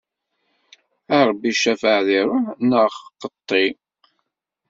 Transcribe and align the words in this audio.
A 1.15 1.17
Ṛebbi 1.27 1.51
cafeɛ 1.61 1.99
di 2.07 2.19
ṛṛuḥ 2.27 2.45
neɣ 2.69 2.91
qeṭṭi! 3.19 3.65